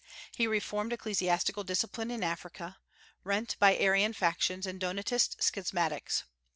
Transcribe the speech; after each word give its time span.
He 0.35 0.47
reformed 0.47 0.93
ecclesiastical 0.93 1.63
discipline 1.63 2.09
in 2.09 2.23
Africa, 2.23 2.77
rent 3.23 3.55
by 3.59 3.77
Arian 3.77 4.13
factions 4.13 4.65
and 4.65 4.79
Donatist 4.79 5.37
schismatics. 5.43 6.23